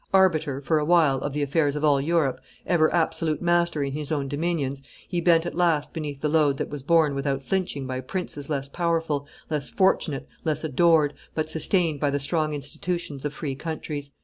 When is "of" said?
1.19-1.31, 1.75-1.85, 13.25-13.31